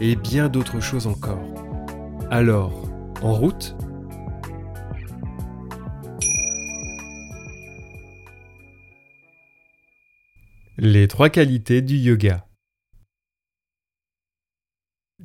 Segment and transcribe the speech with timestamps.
[0.00, 1.42] et bien d'autres choses encore.
[2.30, 2.88] Alors,
[3.22, 3.76] en route?
[10.78, 12.46] Les trois qualités du yoga.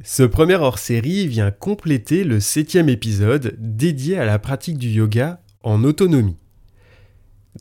[0.04, 5.86] Ce premier hors-série vient compléter le septième épisode dédié à la pratique du yoga en
[5.86, 6.38] autonomie.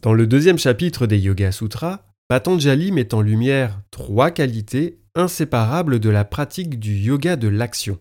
[0.03, 6.11] Dans le deuxième chapitre des Yoga Sutras, Patanjali met en lumière trois qualités inséparables de
[6.11, 7.99] la pratique du yoga de l'action.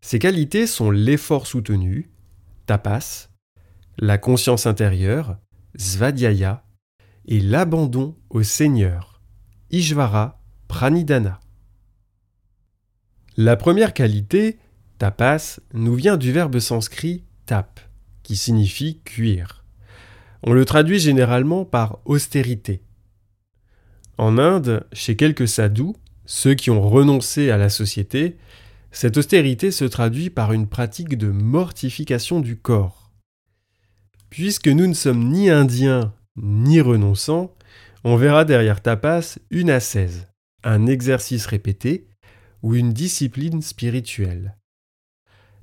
[0.00, 2.10] Ces qualités sont l'effort soutenu,
[2.66, 3.28] tapas,
[3.98, 5.36] la conscience intérieure,
[5.76, 6.64] svadhyaya,
[7.26, 9.20] et l'abandon au Seigneur,
[9.70, 11.40] Ishvara Pranidhana.
[13.36, 14.58] La première qualité,
[14.96, 17.80] tapas, nous vient du verbe sanskrit tap,
[18.22, 19.64] qui signifie cuire.
[20.42, 22.82] On le traduit généralement par austérité.
[24.18, 25.94] En Inde, chez quelques sadhus,
[26.26, 28.36] ceux qui ont renoncé à la société,
[28.90, 33.12] cette austérité se traduit par une pratique de mortification du corps.
[34.28, 37.54] Puisque nous ne sommes ni indiens ni renonçant,
[38.04, 40.26] on verra derrière tapas une ascèse,
[40.64, 42.08] un exercice répété
[42.62, 44.56] ou une discipline spirituelle.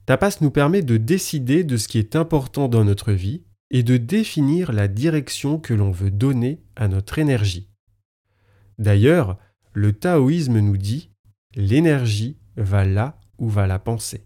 [0.05, 3.97] Tapas nous permet de décider de ce qui est important dans notre vie et de
[3.97, 7.67] définir la direction que l'on veut donner à notre énergie.
[8.79, 9.37] D'ailleurs,
[9.73, 11.11] le taoïsme nous dit
[11.55, 14.25] l'énergie va là où va la pensée.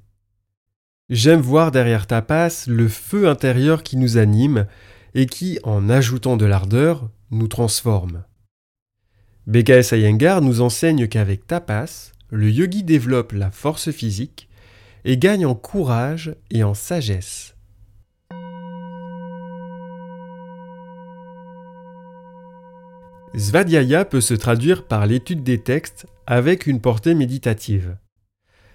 [1.09, 4.67] J'aime voir derrière tapas le feu intérieur qui nous anime
[5.15, 8.23] et qui, en ajoutant de l'ardeur, nous transforme.
[9.47, 14.49] BKS Iyengar nous enseigne qu'avec tapas, le yogi développe la force physique
[15.05, 17.55] et gagne en courage et en sagesse.
[23.37, 27.97] Svadhyaya peut se traduire par l'étude des textes avec une portée méditative.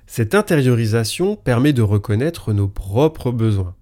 [0.07, 3.75] Cette intériorisation permet de reconnaître nos propres besoins.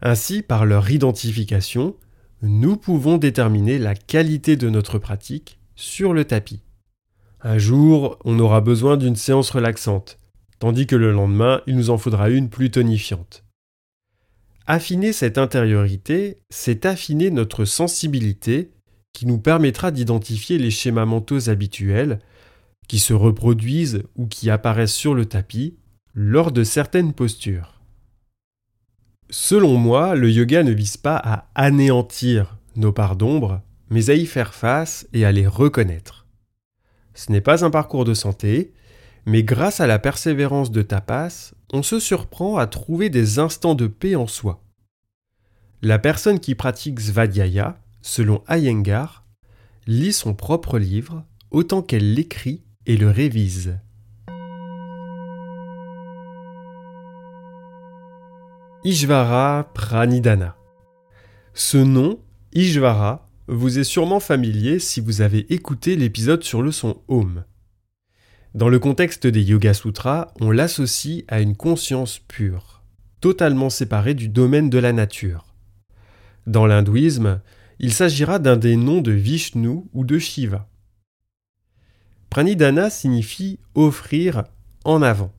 [0.00, 1.96] Ainsi, par leur identification,
[2.42, 6.62] nous pouvons déterminer la qualité de notre pratique sur le tapis.
[7.40, 10.18] Un jour, on aura besoin d'une séance relaxante,
[10.60, 13.44] tandis que le lendemain, il nous en faudra une plus tonifiante.
[14.66, 18.73] Affiner cette intériorité, c'est affiner notre sensibilité
[19.14, 22.18] qui nous permettra d'identifier les schémas mentaux habituels
[22.86, 25.78] qui se reproduisent ou qui apparaissent sur le tapis
[26.12, 27.80] lors de certaines postures.
[29.30, 34.26] Selon moi, le yoga ne vise pas à anéantir nos parts d'ombre, mais à y
[34.26, 36.26] faire face et à les reconnaître.
[37.14, 38.74] Ce n'est pas un parcours de santé,
[39.26, 43.86] mais grâce à la persévérance de tapas, on se surprend à trouver des instants de
[43.86, 44.62] paix en soi.
[45.82, 49.24] La personne qui pratique Svadhyaya, selon Iyengar,
[49.86, 53.78] lit son propre livre autant qu'elle l'écrit et le révise.
[58.84, 60.54] Ishvara Pranidhana.
[61.54, 62.20] Ce nom,
[62.52, 67.44] Ishvara, vous est sûrement familier si vous avez écouté l'épisode sur le son Om.
[68.54, 72.82] Dans le contexte des Yoga Sutras, on l'associe à une conscience pure,
[73.22, 75.54] totalement séparée du domaine de la nature.
[76.46, 77.40] Dans l'hindouisme,
[77.84, 80.68] il s'agira d'un des noms de Vishnu ou de Shiva.
[82.30, 84.44] Pranidhana signifie offrir
[84.84, 85.32] en avant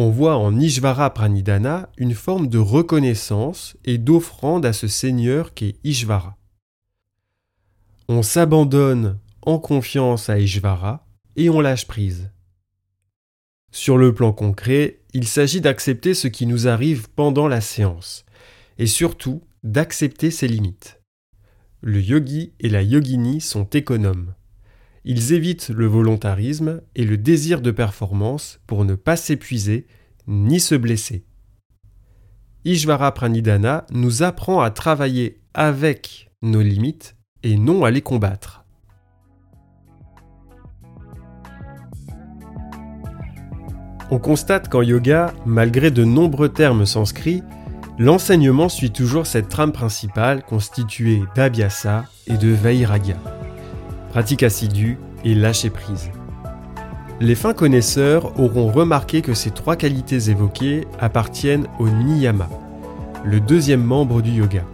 [0.00, 5.74] on voit en Ishvara Pranidhana une forme de reconnaissance et d'offrande à ce Seigneur qu'est
[5.82, 6.36] Ishvara.
[8.08, 12.30] On s'abandonne en confiance à Ishvara et on lâche prise.
[13.72, 18.24] Sur le plan concret, il s'agit d'accepter ce qui nous arrive pendant la séance,
[18.78, 20.97] et surtout d'accepter ses limites.
[21.80, 24.34] Le yogi et la yogini sont économes.
[25.04, 29.86] Ils évitent le volontarisme et le désir de performance pour ne pas s'épuiser
[30.26, 31.24] ni se blesser.
[32.64, 38.64] Ishvara Pranidhana nous apprend à travailler avec nos limites et non à les combattre.
[44.10, 47.42] On constate qu'en yoga, malgré de nombreux termes sanscrits,
[47.98, 53.16] l'enseignement suit toujours cette trame principale constituée d'abhyasa et de vairagya
[54.10, 56.10] pratique assidue et lâcher prise.
[57.20, 62.48] Les fins connaisseurs auront remarqué que ces trois qualités évoquées appartiennent au niyama,
[63.24, 64.64] le deuxième membre du yoga.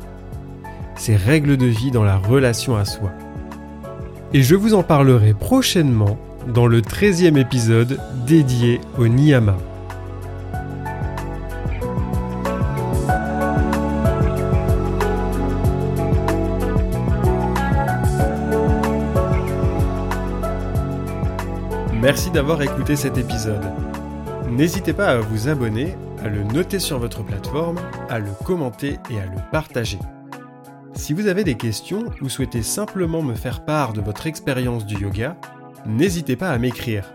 [0.97, 3.11] Ces règles de vie dans la relation à soi.
[4.33, 6.19] Et je vous en parlerai prochainement
[6.53, 9.57] dans le 13e épisode dédié au niyama.
[22.05, 23.65] Merci d'avoir écouté cet épisode.
[24.51, 27.79] N'hésitez pas à vous abonner, à le noter sur votre plateforme,
[28.11, 29.99] à le commenter et à le partager.
[30.93, 34.99] Si vous avez des questions ou souhaitez simplement me faire part de votre expérience du
[34.99, 35.39] yoga,
[35.87, 37.15] n'hésitez pas à m'écrire.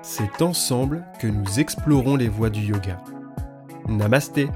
[0.00, 2.96] C'est ensemble que nous explorons les voies du yoga.
[3.90, 4.48] Namasté